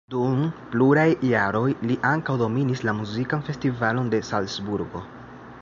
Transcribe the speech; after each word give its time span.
Dum 0.11 0.39
pluraj 0.75 1.05
jaroj 1.31 1.67
li 1.91 1.99
ankaŭ 2.13 2.37
dominis 2.45 2.83
la 2.89 2.97
muzikan 3.03 3.47
festivalon 3.51 4.13
de 4.15 4.27
Salcburgo. 4.33 5.05